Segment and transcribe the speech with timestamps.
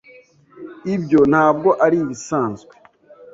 [0.95, 2.73] Ibyo ntabwo ari ibisanzwe.